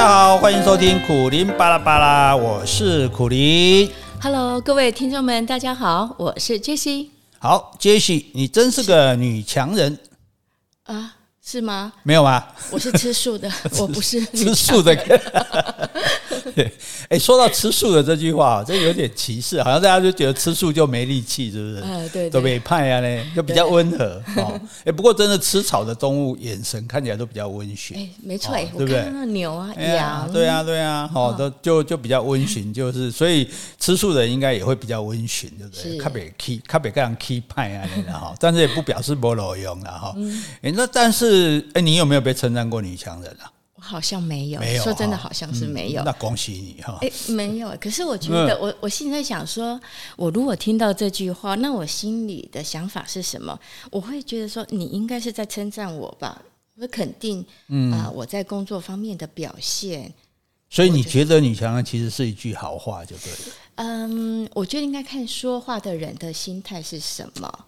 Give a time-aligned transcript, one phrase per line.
[0.00, 3.86] 家好，欢迎收听苦林巴拉巴拉，我是苦林。
[4.22, 7.08] Hello，各位听众们，大家好，我是 Jessie。
[7.38, 9.98] 好，Jessie，你真是个女强人
[10.84, 11.16] 啊。
[11.42, 11.92] 是吗？
[12.02, 12.44] 没有吗？
[12.70, 14.94] 我是吃素的， 我不是吃素的。
[17.08, 21.82] 哎，说到吃素的这句话，这有点歧视，好像大家就觉得吃素就没力气，是不是？
[21.82, 24.60] 哎，对，都被派啊呢，就比较温和哦。
[24.84, 27.96] 哎，不过真的吃草的动物，眼神看起来都比较温驯。
[27.96, 29.08] 哎，没错，对不对？
[29.12, 35.98] 那牛啊，羊，对啊，对啊，好，都就就比较温驯，就是所以吃素的人应该也会比较温驯，对不对？
[35.98, 40.14] 特别 key，特别这样 key 派啊，哈，但是也不表示没路用了哈。
[40.62, 41.29] 哎，那但是。
[41.30, 43.52] 是，哎，你有没有被称赞过女强人啊？
[43.74, 46.02] 我好像没有，没有，说真的，好像是没有。
[46.02, 46.98] 那恭喜你哈！
[47.00, 47.74] 哎，没有。
[47.80, 49.80] 可是我觉得，我我现在想说，
[50.16, 53.58] 我如果听到这句话，那我心里的想法是什么？
[53.90, 56.42] 我会觉得说，你应该是在称赞我吧？
[56.76, 60.12] 我肯定，嗯啊，我在工作方面的表现。
[60.68, 63.38] 所以你觉得女强人其实是一句好话，就对了。
[63.76, 67.64] 嗯，我觉得应该看说话的人的心态是什么。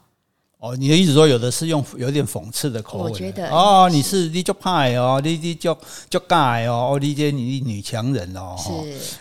[0.62, 3.10] 哦，你的意思说有的是用有点讽刺的口吻？
[3.10, 5.76] 我觉得哦，你是你就派哦，你你就
[6.08, 8.70] 就盖哦，哦，你这你女强人哦，是，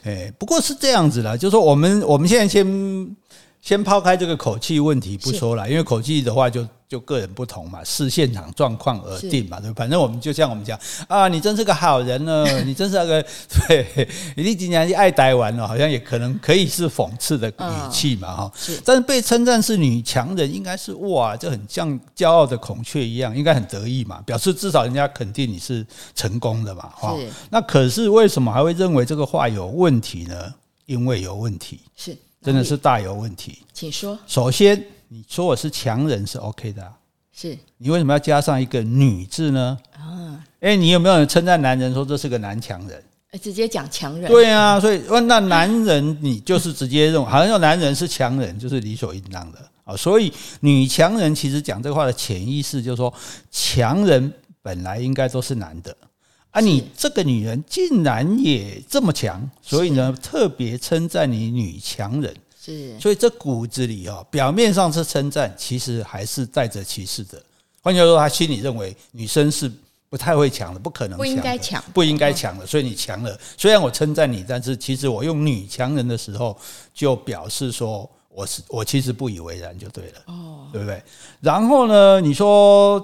[0.07, 3.15] 哎，不过是这样子啦，就是说我们我们现在先。
[3.61, 9.71] 先抛开这个口气问题不说了，因为口气的话就就个人不同嘛，视现场状况而定嘛，对。
[9.73, 13.23] 反正我们就像我们讲啊，你真是个好人呢， 你真是那个
[13.67, 18.51] 对，你今年爱呆完了，好像也可能可以是讽刺的语气嘛，哈。
[18.55, 18.81] 是。
[18.83, 27.15] 但是被称赞是女强人，应该是哇，这很像骄傲的孔雀一样，应该很得意嘛，表示至少人家肯定你是成功的嘛，哈。
[27.51, 30.53] 那可是为什么还会认为这个话有问题呢？
[30.87, 31.79] 因为有问题。
[31.95, 32.17] 是。
[32.41, 34.17] 真的是大有问题，请说。
[34.25, 36.91] 首先，你说我是强人是 OK 的，
[37.31, 39.77] 是你为什么要加上一个女字呢？
[39.95, 43.03] 啊，哎，你有没有人称赞男人说这是个男强人？
[43.41, 44.29] 直接讲强人。
[44.29, 49.95] 对啊，所以问那男人，你就是直接认为 好像说男人是强人，就是理所应当的啊。
[49.95, 53.13] 所以女强人其实讲这话的潜意识就是说，
[53.51, 55.95] 强人本来应该都是男的。
[56.51, 62.35] 啊，你这个女人竟然也这么强，所以呢，特别称赞你女强人。
[62.63, 67.41] 是，所以这骨子里哦，表面上是称赞，其实还是带着歧视的。
[67.81, 69.71] 换句话说，他心里认为女生是
[70.09, 72.65] 不太会强的，不可能不应该强，不应该强的。
[72.67, 76.55] 所以你强了，虽然我称赞你，但是其实我用女强人的时候，
[76.93, 80.21] 就表示说我是我其实不以为然，就对了。
[80.27, 81.01] 哦，对不对？
[81.39, 83.03] 然后呢，你说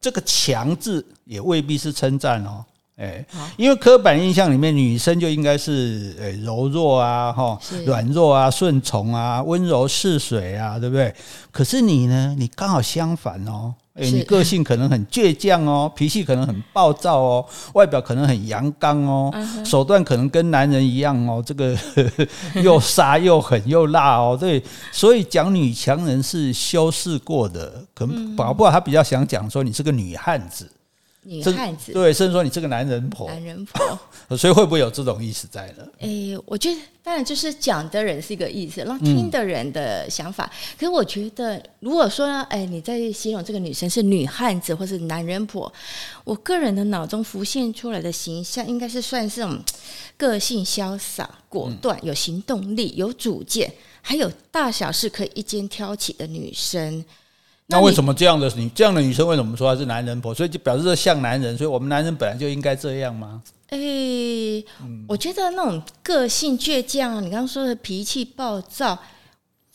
[0.00, 2.64] 这个强字也未必是称赞哦。
[2.98, 3.24] 哎，
[3.56, 11.14] 因为刻板印象里面，女生就应该是诶柔弱啊，哈，软弱啊，顺从啊，温柔似水啊，对不对？
[11.52, 19.32] 可是你呢，你刚好相反哦，诶，你个性可能很倔强哦，脾气可能很暴躁哦，外表可能很阳刚哦，
[19.64, 21.76] 手段可能跟男人一样哦，这个
[22.64, 24.60] 又杀又狠又辣哦，对，
[24.90, 30.68] 所以讲女强人是修饰过的，可能搞不好他比较想讲说你是个女汉子。
[31.28, 33.98] 女汉子对，甚至说你这个男人婆，男人婆，
[34.36, 35.86] 所以会不会有这种意思在呢？
[35.98, 40.44] 诶、欸，我觉得当然就是讲的人是一个意思，然后听的人的想法。
[40.46, 45.70] 嗯、可是我觉得，如果说哎、欸，你在形容这个女生是女汉子或是男人婆，
[46.24, 49.62] 我个人的脑中浮现出来的形象，应该是算是这种
[50.16, 57.04] 个性潇洒、果断、有行动力、有主见，还有大小事可以一肩挑起的女生。
[57.70, 60.34] 那为什么这样的女这样的女生为什么说她是男人婆？
[60.34, 63.42] 所以就表示说像男人，所以我们男人本来就应该这样吗？
[63.68, 64.66] 诶、欸，
[65.06, 68.98] 我觉得那种个性倔强，你刚刚说的脾气暴躁。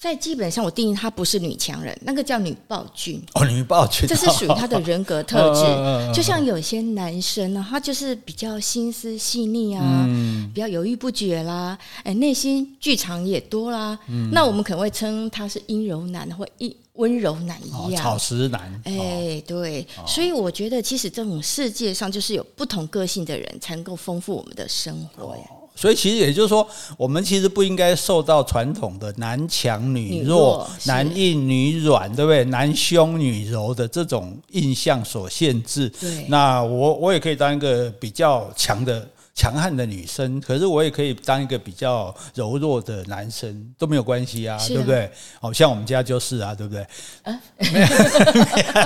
[0.03, 3.23] 在基本上，我定义她不是女强人，那个叫女暴君。
[3.35, 6.13] 哦，女暴君，这是属于她的人格特 质。
[6.13, 10.05] 就像有些男生呢，他就是比较心思细腻啊，
[10.53, 13.97] 比较犹豫不决啦，哎，内心剧场也多啦。
[14.33, 18.81] 那我们可能会称他是阴柔男或阴温柔男一样，草食男。
[18.83, 25.43] 哎，对，所以我觉得，其实这种世界上就是有不同个性的人，才能够丰富我们的生活呀。
[25.75, 26.67] 所以其实也就是说，
[26.97, 32.43] 我们其实不应该受到传统的男强女弱、男硬女软，对不对？
[32.45, 35.89] 男凶女柔的这种印象所限制。
[35.99, 39.07] 对，那我我也可以当一个比较强的。
[39.35, 45.09] 强悍的女生，可是我也可以当一个比较柔弱的男生，都没有关系啊，啊对不对？
[45.41, 46.85] 好像我们家就是啊，对不对？
[47.23, 47.41] 啊，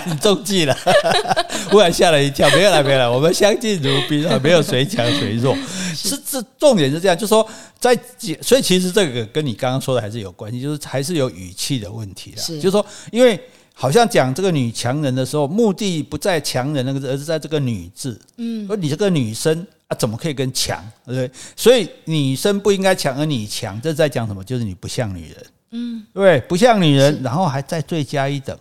[0.07, 0.77] 你中计了，
[1.69, 5.55] 忽然吓了一跳，没有了，没有了，我们相敬如宾啊，没有谁强谁弱，
[5.94, 7.47] 是这重点是这样，就是说
[7.79, 13.39] 在解，所以其实这个跟你刚刚说的还是有关系，就是还是有语气的问题的，是就是说因为。
[13.79, 18.19] 好像讲这个女强人的时候，目的不在强人那个字，而是在这个女字。
[18.38, 20.84] 嗯，而你这个女生啊，怎么可以跟强？
[21.06, 21.31] 对不对？
[21.56, 24.44] 所以女生不应该强，而你强，这在讲什么？
[24.44, 28.57] 就是你不像女人，嗯，对，不像女人，然后还再罪加一等。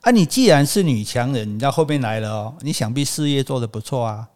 [0.00, 4.26] 啊，你既然是女强人，你到后面来了哦，你想必事业做得不错啊，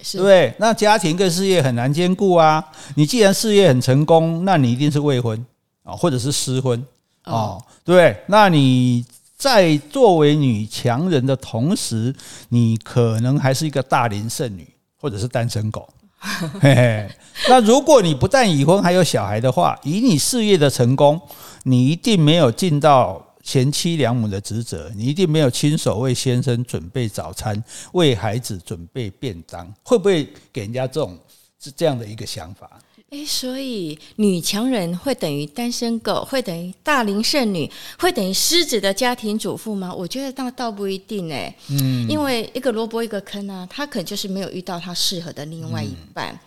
[0.00, 0.54] 是对不对？
[0.58, 2.64] 那家庭跟事业很难兼顾啊。
[2.96, 5.44] 你既然事业很成功，那你一定是未婚
[5.82, 6.84] 啊，或者是失婚
[7.24, 9.04] 哦，对，那你。
[9.34, 12.14] 在作为女强人的同时，
[12.50, 14.64] 你可能还是一个大龄剩女，
[15.02, 15.86] 或者是单身狗。
[16.60, 17.10] 嘿嘿，
[17.48, 21.20] 那如果你不但已婚还有小孩的话，以你事业的成功，
[21.64, 27.60] 你一定没有尽到贤妻良母的职责，你一定没有亲手为先生准备早餐，
[27.90, 31.18] 为孩子准备便当，会不会给人家这种
[31.58, 32.70] 是这样的一个想法？
[33.12, 39.94] 诶，所以女强人会等于单身狗，会等于大龄剩女，会等于狮子的家庭主妇吗？
[39.94, 46.38] 我觉得那倒不一定诶，嗯，因为一个萝卜一个坑啊，他可能就是没有遇到他适合的另外一半，嗯、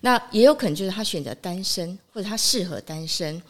[0.00, 3.42] 那也有可能就是他选择单身，或者他适合单身。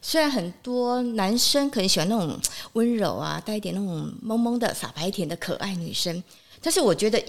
[0.00, 2.40] 虽然很多男生可能喜欢那种
[2.72, 6.24] 温柔啊，带一点那种萌萌的傻白甜的可爱女生，
[6.62, 7.20] 但是我觉得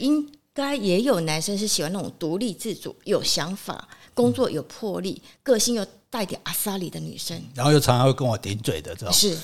[0.55, 3.87] 应该也有男生是喜欢那种独立自主、有想法。
[4.13, 9.29] 工作有魄力，个性又带点阿莎里的女生，然后又常常会跟我顶嘴的，这种是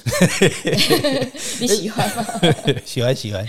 [1.59, 2.23] 你喜欢吗？
[2.85, 3.43] 喜欢喜欢，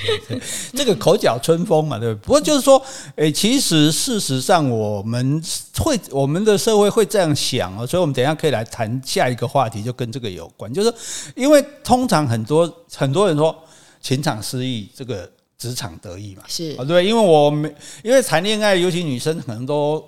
[0.72, 2.24] 这个口角春风嘛，对不对？
[2.24, 2.82] 不过就是说，
[3.16, 5.42] 诶，其实事实上，我们
[5.76, 10.90] 会我们的社会会这样想哦，所以我们等一下可以来谈下一个话题，就跟这个有关，就是
[11.36, 12.66] 因为通常很多
[12.96, 13.54] 很多人说
[14.00, 15.30] 情场失意，这个
[15.60, 17.72] 职场得意嘛，是啊，对，因为我们
[18.02, 20.04] 因为谈恋爱，尤其女生可能都。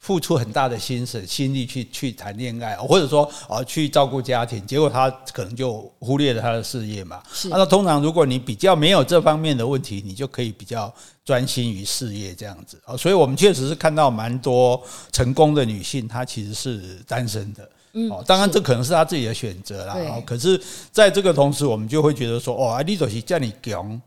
[0.00, 7.20] 付出很大的心思、心力去去谈恋爱，或者说啊去照顾家庭，结果她可能就忽略了她的事业嘛。
[7.32, 7.48] 是。
[7.48, 10.90] 那通常如果你比较没有这方面的问题，你就可以比较
[11.24, 12.96] 专心于事业这样子啊。
[12.96, 14.80] 所以我们确实是看到蛮多
[15.12, 17.68] 成功的女性，她其实是单身的。
[17.94, 18.08] 嗯。
[18.08, 19.94] 哦，当然这可能是她自己的选择啦。
[19.94, 20.22] 哦。
[20.24, 20.58] 可是
[20.92, 24.00] 在这个同时，我们就会觉得说，哦，啊，你就是叫你强。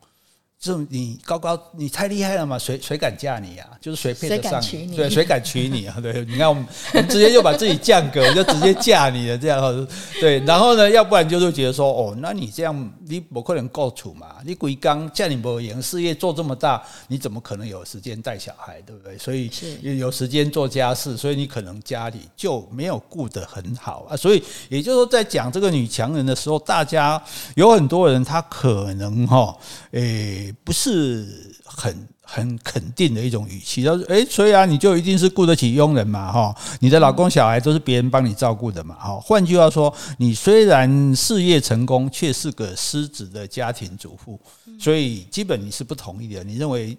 [0.62, 2.56] 就你高高，你太厉害了嘛？
[2.60, 3.74] 谁谁敢嫁你呀、啊？
[3.82, 4.86] 就是谁配得上你？
[4.86, 5.98] 你对，谁敢娶你啊？
[6.00, 6.64] 对，你看我们，
[6.94, 9.88] 我们直接就把自己降格，我就直接嫁你了，这样
[10.22, 10.40] 对。
[10.42, 14.36] 然后呢，要不然就是觉得说，哦，那你这样你不可能够处嘛？
[14.46, 18.80] 你鬼刚嫁你不赢，事业做这么大，你怎么可能有时间带小孩？
[18.86, 19.18] 对不对？
[19.18, 19.50] 所以
[19.98, 24.16] 有时间做家事，所以你可能家里就没有顾得很好啊。
[24.16, 27.20] 所以也就是说，在讲这个女强人的时候，大家
[27.56, 29.58] 有很多人他可能哈，
[29.94, 30.51] 诶。
[30.64, 39.20] 不是很很肯定的一种语气，他说诶，所以啊，你就一定是雇得起佣人嘛，哈，你的老公小孩都是别人帮你照顾的嘛，哈。
[39.20, 44.40] 换句话说，你虽然事业成功，却是个失职的家庭主妇，
[44.80, 46.44] 所以基本你是不同意的。
[46.44, 46.98] 你认为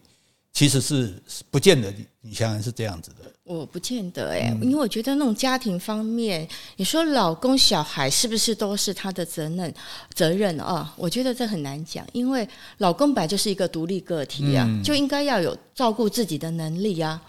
[0.52, 1.14] 其实是
[1.50, 3.21] 不见得你想想是这样子的。
[3.44, 9.74] 我不见得哎、欸，因为我觉得那种家庭方面，你说老公小孩是不是都是他的责任
[10.14, 10.94] 责任啊？
[10.96, 12.48] 我觉得这很难讲，因为
[12.78, 17.20] 老公本来就是一个独立个体啊，就应该要有照顾自己的能力啊。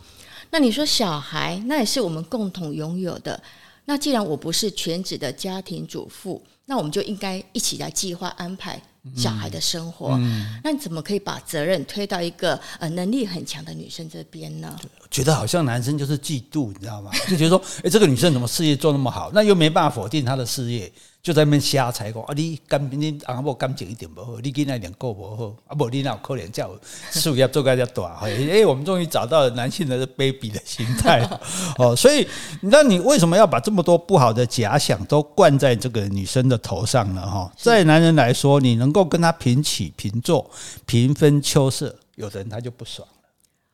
[0.52, 3.42] 那你说小孩，那也是我们共同拥有的。
[3.86, 8.80] 那既然我不是全职的家庭主妇，那我们就应该一起来计划安排
[9.16, 10.18] 小孩的生活。
[10.64, 14.76] 那你怎么可以把责任推到一个呃能力很强的女生这边呢？
[15.12, 17.12] 觉得好像男生就是嫉妒，你知道吗？
[17.30, 20.92] 就觉得说，诶，这个女生怎么事业做那么好，那又没办法否定她的事业，
[21.24, 26.70] 就在那边瞎猜讲啊，你感你阿某感情一点不好，你跟那点够不好，啊不，你那可怜叫
[27.12, 31.26] 事业做个叫大，诶，我们终于找到了男性的卑鄙的心态
[31.80, 32.28] 哦，所以
[32.60, 37.22] 你知道你为什么要把这么多不好的假想都灌在这个女生的头上呢？
[37.22, 40.52] 哈，在男人来说，你能够跟他平起平坐、
[40.86, 43.08] 平分秋色，有的人他就不爽。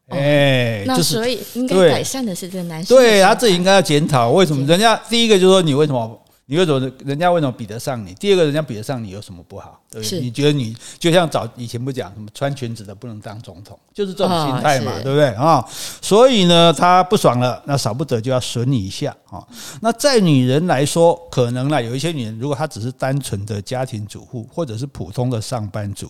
[0.10, 4.64] 哎，那所以应该改善的是这个男生，对他自己应该要检讨为什么？
[4.68, 6.20] 人家第一个就是说你为什么
[6.52, 8.12] 你为什么人家为什么比得上你？
[8.16, 9.80] 第二个人家比得上你有什么不好？
[9.92, 10.20] 对不对？
[10.20, 15.64] 你觉得你就像早以前不讲什么穿裙子的不能当总统，就是这种心态嘛，对不对啊？
[16.02, 19.48] 所以呢，他不爽了，那少不得就要损你一下啊。
[19.80, 26.10] 那在女人来说，可能呢有一些女人，如果她只是单纯的家庭主妇或者是普通的上班族，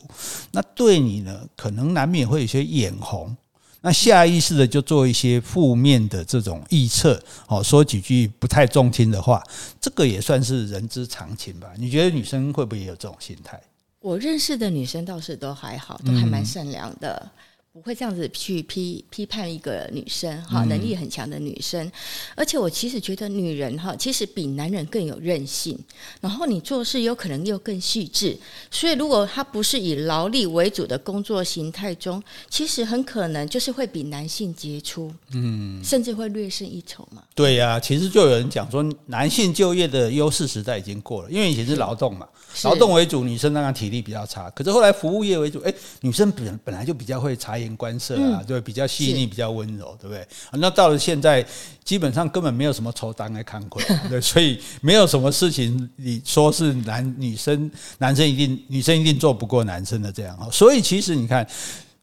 [0.51, 3.35] 那对你呢，可能难免会有些眼红。
[3.81, 9.41] 那下意识的就做一些负面的这种臆测，哦，说几句不太中听的话，
[9.79, 11.69] 这个也算是人之常情吧？
[11.77, 13.59] 你觉得女生会不会也有这种心态？
[14.01, 17.31] 我认识的女生倒是都还好，都还蛮善良的，
[17.79, 21.89] 不会这样子去批批判一个女生哈，能力很强的女生。
[22.35, 25.79] 而且我其实觉得女人哈，其实比男人更有韧性，
[26.19, 28.37] 然后你做事有可能又更细致。
[28.69, 37.23] 所以如果她不是以劳力为主的工作形态中，其实很可能就是会比男性杰出，嗯，甚至会略胜一筹嘛。
[37.33, 42.27] 对呀、啊，其实就有人讲说，男性就业的优势时代已经过了，因为以前是劳动嘛，
[42.65, 44.49] 劳动为主，女生当然体力比较差。
[44.49, 50.27] 可是后来服务业为主，哎，女生本本来就比较会察言观色啊，嗯、对，比较细腻，比较温柔，对不对？
[50.53, 51.45] 那到了现在，
[51.83, 60.47] 基本上根本没有什么仇当来看过， 对，所以没有什么事情你说是男女生，男生一定女生一定做不过男生的这样啊。
[60.51, 61.47] 所以其实你看，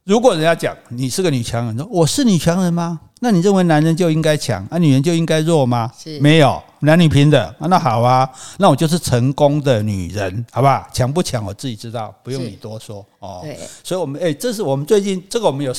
[0.06, 3.00] 如果人家讲你是个女强人，说我是女强人吗？
[3.18, 5.90] 那你认为男人就应该强，啊，女人就应该弱吗？
[5.98, 7.66] 是没有，男女平等啊。
[7.66, 10.86] 那好啊，那我就是成功的女人，好不好？
[10.92, 13.40] 强不强我自己知道，不用你多说哦。
[13.42, 15.74] 对，所以我们哎，这是我们最近这个我们有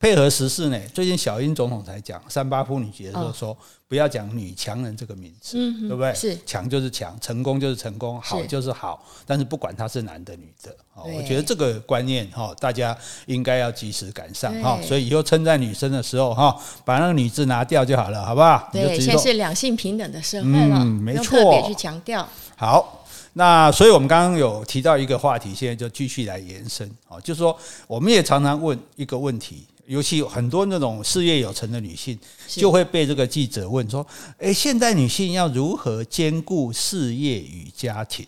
[0.00, 0.80] 配合时事呢。
[0.92, 3.56] 最近小英总统才讲三八妇女节的时候说。
[3.90, 6.14] 不要讲女强人这个名字，嗯、对不对？
[6.14, 9.04] 是强就是强，成功就是成功，好就是好。
[9.04, 10.70] 是但是不管他是男的女的，
[11.02, 14.76] 对我觉得这个观念哈，大家应该要及时赶上哈。
[14.76, 18.70] 对所以以后称赞女生的时候哈，把那个女字拿掉就好了，好不好？
[18.72, 22.28] 对，现在是两性平等的社会了，嗯，没错，特别去强调。
[22.54, 29.66] 好，那所以我们刚刚有提到一个话题，现在就继续来延伸啊，就是说我们也常常问一个问题。
[29.90, 32.16] 尤其有很多那种事业有成的女性，
[32.46, 34.06] 就会被这个记者问说
[34.38, 38.24] ：“诶，现代女性要如何兼顾事业与家庭？”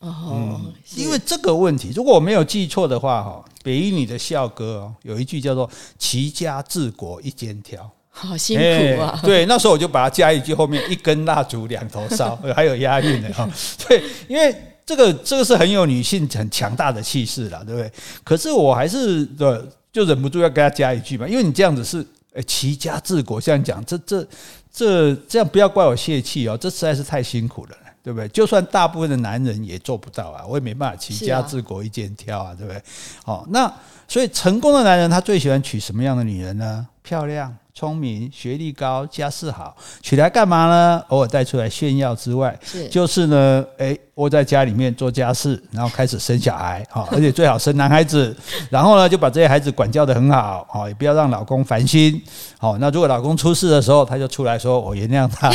[0.00, 0.58] 哦，
[0.96, 9.20] 因为这个问题，如果我没有记错的话，哈，北一女的校歌哦，有一句叫做“齐家治国一肩挑”，好辛苦啊！
[9.22, 13.46] 对，那时候我就把它加一句，后面一根蜡烛两头烧， 还有押韵的哈。
[13.86, 17.92] 对，因为这个这个是很有女性很强大的气势了，对不对？
[18.24, 19.68] 可是我还是的。
[19.92, 24.26] 就忍不住要给他加一句嘛，因为你这样子是诶齐家治国，这样讲，这这
[24.72, 28.26] 这这样不要怪我泄气哦，这实在是太辛苦了，对不对？
[28.28, 32.82] 就算大部分的男人也做不到啊，我也没办法齐家治国一肩挑啊，对不对？
[33.22, 33.70] 好，那
[34.08, 36.88] 所以成功的男人他最喜欢娶什么样的女人呢？
[37.02, 37.54] 漂亮。
[37.74, 41.02] 聪明、学历高、家世好，娶来干嘛呢？
[41.08, 42.86] 偶尔带出来炫耀之外，是。
[42.88, 48.36] 就是呢，诶，窝在家里面做家事，然后开始生小孩，哈， 而且最好生男孩子，
[48.68, 52.22] 然后呢，就把这些孩子管教得很好，哈，也不要让老公烦心，
[52.58, 55.48] 好，那如果老公出事的时候，他就出来说我原谅他，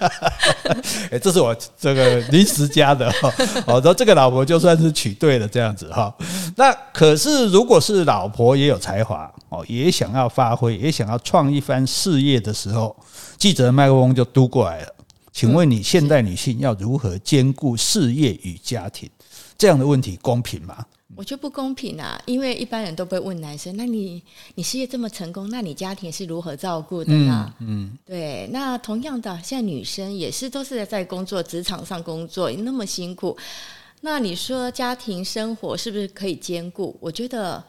[1.12, 3.30] 诶，这是我这个临时加的，哈，
[3.66, 6.12] 好，说这个老婆就算是娶对了，这样子，哈，
[6.56, 11.20] 那可是如果是老婆也有才华，哦，也想要发挥，也想要。
[11.34, 12.94] 创一番事业的时候，
[13.36, 14.94] 记者的麦克风就嘟过来了。
[15.32, 19.10] 请问你现代女性要如何兼顾事业与家庭？
[19.58, 20.86] 这样的问题公平吗？
[21.16, 24.22] 我觉得不公平啊，因为一般人都会问男生：“那你
[24.54, 28.48] 你事业这么成功，那你家庭是如何照顾的呢？”嗯，嗯对。
[28.52, 33.36] 那同样的，现在女生也是都是在工作职场上工作，那么辛苦。
[34.02, 36.96] 那你说家庭生活是不是可以兼顾？
[37.00, 37.64] 我觉得。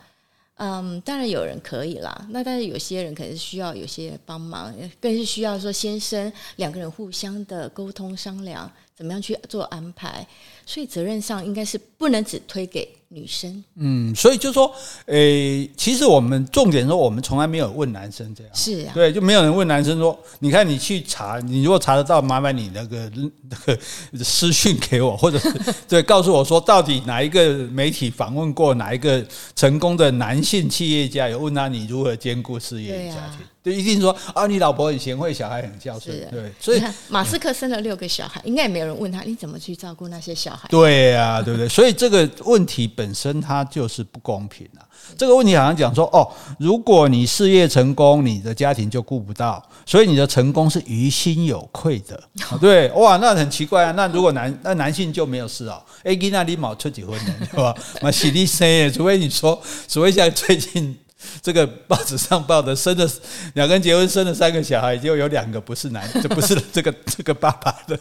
[0.57, 2.27] 嗯，当然有人可以啦。
[2.29, 10.25] 那但是有些人可能是需要有些帮忙，更是需要说先生两个人互相的沟通商量，怎么样去做安排。
[10.65, 13.63] 所以责任上应该是不能只推给女生。
[13.77, 14.69] 嗯，所以就说，
[15.05, 18.53] 诶、欸，其实我们重点说，我们从来没有问男生这样。
[18.53, 23.09] 是啊，对，就没有人问男生说，你看你去查，你如果查得到，麻烦你那个
[23.49, 23.79] 那个
[24.23, 25.49] 私讯给我，或者是
[25.87, 33.39] 对告诉我说，到底哪一个媒体访问过哪一个成功的男性企业家，有问他你如何兼顾事业与家庭。
[33.63, 40.67] 就一定说啊，你老婆很贤惠，小孩很孝顺，对，所以马斯克生了六个小孩，应该也没有人问他，你怎么去照顾那些小孩？
[40.69, 41.67] 对呀、啊，对不对？
[41.67, 44.81] 所以这个问题本本身它就是不公平啊。
[45.15, 52.19] 这个问题好像讲说，哦，如果你事业成功，你的家庭就顾不到，所以你的成功是于心有愧的，
[52.59, 53.91] 对，哇，那很奇怪啊。
[53.91, 57.75] 那如果男那男性就没有事哦，？A，那里冇出几婚的，对吧？
[58.01, 60.97] 那喜力生，除非你说，除非像最近。
[61.41, 63.09] 这个报纸上报的，生了
[63.53, 67.99] 两个人结婚，生了三个小孩，就有两个不是男， 就不是这个这个爸爸的，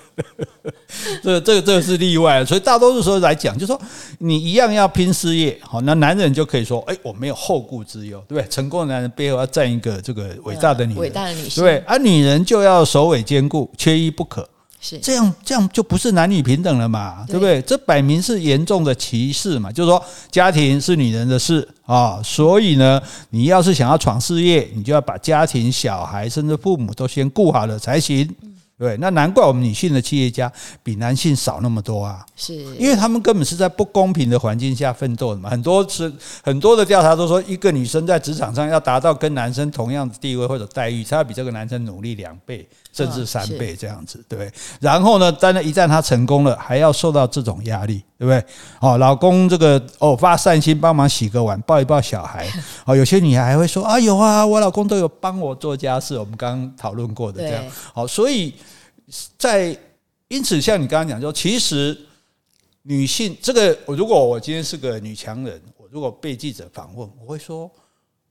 [1.22, 2.44] 这个这个这个是例外。
[2.44, 3.80] 所以大多数时候来讲，就说
[4.18, 8.48] 你一样要拼事业，好，那男人就可以说，哎，我没有后顾之忧，对不对？
[8.48, 14.48] 成功的男人背后要站一个这个伟大的女人，伟大的女性，对，而女人就要首尾兼顾，缺一不可。
[14.86, 17.62] 是这样，这样就不是男女平等了嘛，对，对不对？
[17.62, 19.72] 这摆明是严重的歧视嘛。
[19.72, 23.00] 就是说，家庭是女人的事啊，所以呢，
[23.30, 28.28] 你要是想要闯事业，你就要把家庭、小孩甚至父母都先顾好了才行。
[28.76, 30.50] 对，那难怪我们女性的企业家
[30.82, 32.26] 比男性少那么多啊！
[32.34, 35.48] 是，因为他们根本是在不公平的环境下奋斗的嘛。
[35.48, 36.12] 很多是
[36.42, 44.52] 很多的调查都说，一个女生在职场上要达到跟男生同样的地位或者待遇，她要比这个男生努力两倍甚至三倍这样子，对不对？
[44.80, 48.44] 然后呢，但是一旦她成功了，还要受到这种压力，对不对？
[48.80, 52.44] 哦，老公这个偶发善心帮忙洗个碗，抱一抱小孩。
[52.84, 56.18] 哦，有些女孩还会说啊，有啊，我老公都有帮我做家事。
[56.18, 57.64] 我们刚刚讨论过的这样。
[57.94, 58.52] 好，所以。
[59.36, 59.76] 在
[60.28, 61.96] 因此，像你刚刚讲说，其实
[62.82, 67.70] 女性这个，如果我今天是个女强人，我如果被记者访问，我会说，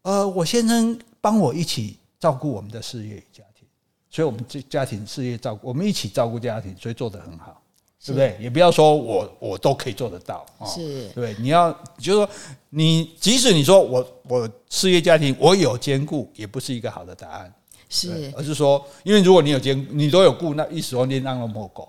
[0.01, 3.67] 呃，我先生帮我一起照顾我们的事业与家庭，
[4.09, 7.61] 所以我们这家庭事业照顾，我们一起照顾家庭，所以做得很好，
[8.03, 8.37] 对不对？
[8.41, 12.29] 也不要说我我都可以做得到啊，是，对，你要就是说，
[12.69, 17.53] 你即使你说我我事业家庭我有兼顾，也不是一个好的答案。
[17.93, 21.87] 是，而是说，因为如果你有兼，你都有顾，那一时你让了莫狗，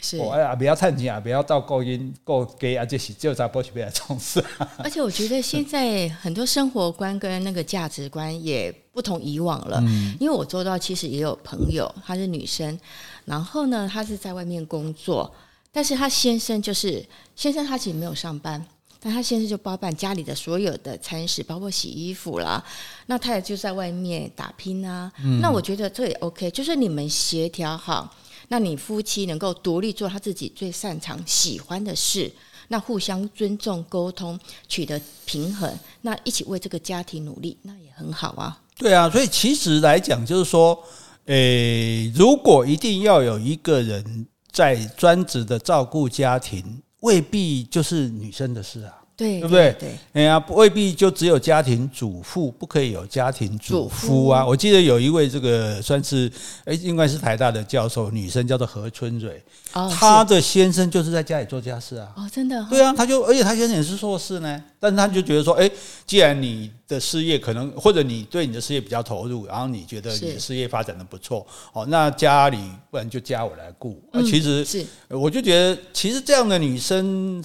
[0.00, 4.42] 是，哎呀，不要趁钱啊，不要到高音够给啊，这些就在波西贝来重视。
[4.78, 12.80] 而且我觉得现在很多生活观跟那个价值观也不同以往了，嗯，因为我做到其实也有朋友，她是女生，
[13.26, 15.30] 然后呢，她是在外面工作，
[15.70, 17.04] 但是她先生就是
[17.36, 18.64] 先生，他其实没有上班。
[19.04, 22.64] 但他先生就包办家里的所有的餐食，包括洗衣服啦。
[23.06, 25.10] 那他也就在外面打拼啊。
[25.24, 28.14] 嗯、那我觉得这也 OK，就是你们协调好，
[28.46, 32.30] 那你夫妻能够独立做他自己最擅长、喜欢的事，
[32.68, 38.56] 那互相尊重、沟通，取得平衡，那一起为这个家庭努力，那也很好啊。
[38.76, 40.80] 对啊，所以其实来讲，就是说，
[41.26, 46.80] 诶，如果一定要有一个人在专职的照顾家庭。
[47.02, 49.76] 未必就是女生的事啊，对，对不对？
[49.78, 54.44] 对，哎呀，未必就只有家庭主妇，不可以有家庭主夫啊。
[54.44, 56.30] 我记得有一位这个算是
[56.64, 59.42] 哎，应该是台大的教授，女生叫做何春蕊，
[59.74, 62.12] 哦，她的先生就是在家里做家事啊。
[62.16, 62.66] 哦，真的？
[62.70, 65.70] 对啊，他就而且他先生也是硕士呢，但是他就觉得说，哎，
[66.06, 72.58] 既然你的事业可能或者你对你的事业比较投入，然后你觉得你的事业发展的不错，哦，那家里
[72.90, 74.02] 不然就家我来顾。
[74.12, 77.44] 嗯，其实是，我就觉得其实这样的女生。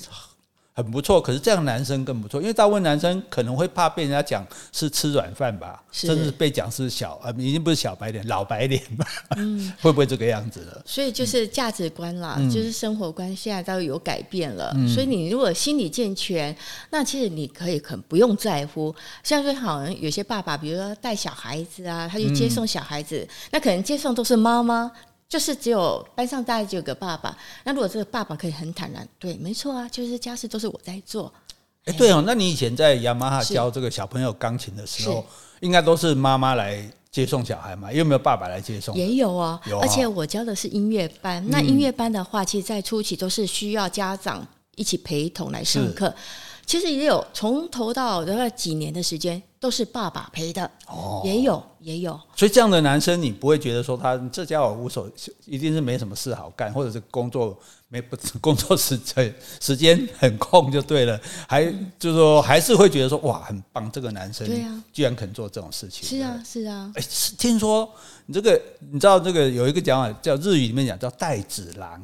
[0.77, 9.03] 很不错，可是这样男生更不错，因为大部分男生可能会怕被人家讲是吃软饭吧，甚至被讲是小呃，已经不是小白脸，老白脸吧，
[9.37, 10.83] 嗯， 会不会这个样子了？
[10.85, 16.55] 所以就是价值观啦，嗯、就是生活观现在都有改变了，嗯、所以你如果心理健全，
[16.92, 18.94] 那其实你可以很不用在乎。
[19.24, 24.92] 像是好像有些爸爸，比如说带小孩子啊，他去接送小孩子，嗯、那可能接送都是妈妈。
[25.29, 31.31] 就是只有班上大概只有个爸爸，那如果这个爸爸可以很坦然，对，没错啊，就是家事都是我在做。
[31.85, 35.25] 哎，对哦，那你以前在雅马哈教这个小朋友钢琴的时候，
[35.59, 37.92] 应该都是妈妈来接送小孩嘛？
[37.92, 38.96] 有没有爸爸来接送？
[38.96, 39.79] 也有啊，有。
[39.79, 46.13] 而且我教的是音乐班，那音乐班的话，其实在初期都是需要家长一起陪同来上课。
[46.68, 52.20] 其实也有从头到大概几年的时间都是爸爸陪的，哦，也有也有。
[52.36, 55.10] 所以这样的男生，你不会觉得说他这家伙无所，
[55.46, 61.64] 一定是没什么事好干，或者是工作没不工作时间时间很空就对了，还
[61.98, 66.03] 就是说还是会觉得说哇很棒，这个男生对啊，居然肯做这种事情。
[66.06, 66.92] 是啊是啊。
[66.96, 67.03] 哎，
[67.38, 67.90] 听说
[68.25, 72.03] 你这个你知道这个有一个讲法叫日语里面讲叫带子郎，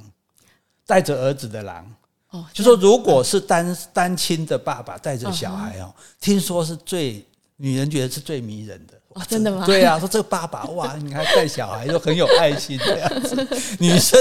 [0.88, 1.94] 带着儿子的郎。
[2.34, 7.24] 哦，就说如果是单单亲的爸爸带着小孩哦，听说是最
[7.58, 9.00] 女人觉得是最迷人的。
[9.14, 9.64] 哦，真的吗？
[9.64, 13.48] 对啊，说这个爸爸哇，你还带小孩，又很有爱心这样子。
[13.78, 14.20] 女生，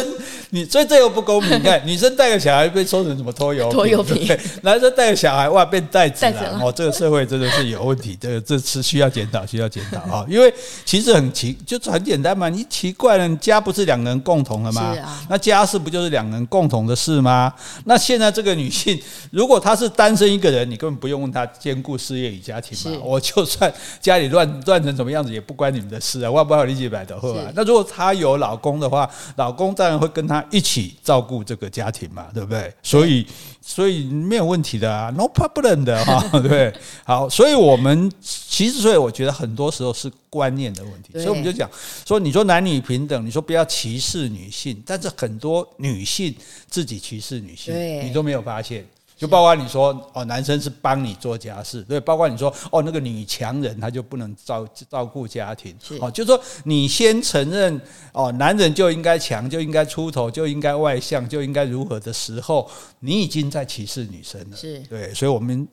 [0.51, 1.59] 你所以这又不公平。
[1.59, 6.61] 你看，女生带个小孩被说成什么拖油拖油瓶，男生带个小孩哇变带子了。
[6.61, 10.27] 哦，这个社会真的是有问题，这个这是需要检讨，需要检讨啊。
[10.29, 10.53] 因为
[10.85, 12.51] 其实很奇，就是很简单嘛。
[12.51, 14.95] 你奇怪了，你家不是两个人共同的吗？
[15.03, 15.25] 啊。
[15.31, 17.51] 那家事不就是两个人共同的事吗？
[17.87, 19.01] 那现在这个女性，
[19.31, 22.99] 如果她是单身一个人，你根本不用问她兼顾事业与家庭嘛。
[23.03, 24.82] 我就算家里乱乱。
[24.83, 27.53] 成什么样子也不关你们的事啊，我也不好理解白的，会吧？
[27.55, 32.73] 那如果她有老公的话，老公当然会跟她一起照顾这个家庭嘛，对不对？
[32.83, 33.27] 所以，
[33.61, 36.73] 所以没有问题的啊，no problem 的哈， 对不对？
[37.05, 41.69] 好，所以我们其实，所以我觉得很多时候是观念的问题，所以我们就讲
[42.07, 46.35] 说，你说男女平等，你说不要歧视女性，但是很多女性
[46.69, 48.85] 自己歧视女性，你都没有发现。
[49.23, 57.81] 就包括你说哦，男生是帮你做家事，对，包括你说哦，那个女强人她就不能照照顾家庭，哦，就是说你先承认
[58.13, 64.81] 哦，男人就应该强，就应该出头，就应该外向，就应该如何的时候，你已经在歧视女生了，是。
[64.91, 65.69] 对，所以我们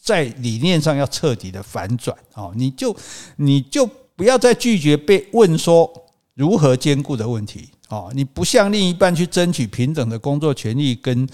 [0.00, 2.16] 在理念上要彻底的反转。
[2.34, 2.96] 哦，你就
[3.34, 3.84] 你就
[4.14, 5.92] 不要再拒绝被问说
[6.34, 7.68] 如何兼顾的问题。
[7.88, 11.28] 哦，你不向另一半去争取平等的工作权利跟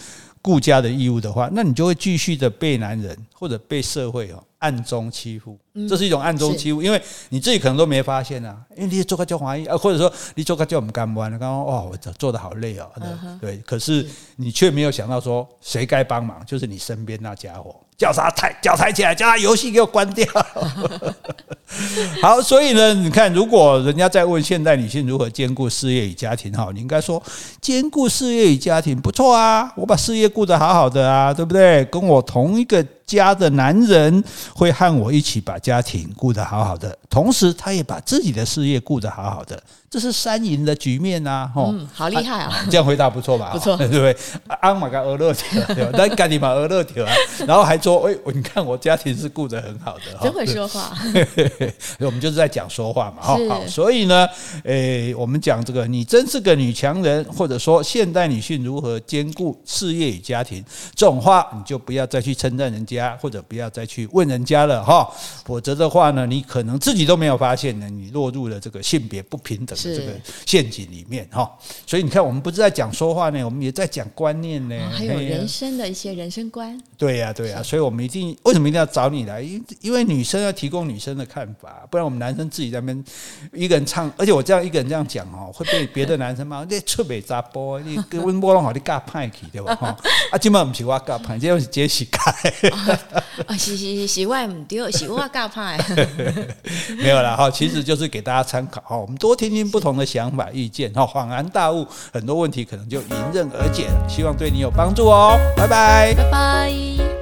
[0.49, 12.91] 顾家的义务的话，那你就会继续的被男人或者被社会哦暗中欺负，这是一种暗中欺负，因为你自己可能都没发现啊，因为你做个叫华裔啊，或者说你做个叫我们干部啊，刚刚哇，我做的好累哦，
[13.41, 17.75] 对，可是你却没有想到说谁该帮忙，就是你身边那家伙。
[17.97, 20.25] 叫他抬，脚抬起来，叫他游戏给我关掉。
[22.23, 27.21] 好，所以呢，你看，如果人家在问现代女性如何兼顾事业与家庭，哈，你应该说
[27.61, 31.85] 兼顾事业与家庭不错啊，我把事业顾得好好的啊，对不对？
[31.87, 34.23] 跟我同一个家的男人
[34.55, 39.61] 会和我一起把家庭顾得好好的，同时他也把自己的事业顾得好好的。
[39.91, 42.53] 这是三赢的局面呐，吼，好厉害啊！
[42.71, 43.49] 这样回答不错吧？
[43.57, 44.15] 不错，对不对？
[45.95, 47.13] 那赶紧把鹅乐条啊，
[47.47, 50.93] 然后还说，哎，你看我家庭是顾得很好的，真会说话。
[52.01, 53.39] 我们就是在讲说话嘛，哈。
[53.49, 54.29] 好，所以呢，
[54.65, 60.63] 诶，我们讲这个，你真是个女强人，或者说现代女性如何兼顾事业与家庭，
[60.95, 65.09] 这种话你就不要再去称赞人家，或者不要再去问人家了，哈。
[65.47, 69.83] 否则的话呢，你可能自己都没有发现呢，你落入了这个性别不平等的。
[69.83, 70.13] 这个
[70.45, 71.51] 陷阱里面哈，
[71.87, 76.79] 所以你看，我们不是在讲说话呢，我们也在讲观念呢，还有人生的一些人生观。
[76.99, 79.41] 对呀，对呀，所以我们一定为什么一定要找你来？
[79.41, 83.05] 因因为女生要提供女生的看法，不然我们男生自己在那边
[83.55, 89.75] 一个人唱，而且我这样一个人这样讲哦，会被别的男生骂， 你出卖杂波，你跟温波浪好，你尬派去对吧？
[89.77, 89.97] 哈，
[90.31, 92.31] 啊，今晚不是我尬派，今晚是杰西开。
[93.47, 95.79] 啊， 是是是，我唔对，是我尬派。
[97.03, 104.09] 没有啦，哈，其实就是给大家参考哈，我们多听听不同的想法、意见，哈，恍然大悟，很多问题可能就迎刃而解了。
[104.09, 107.18] 希望对你有帮助哦，拜拜，拜拜。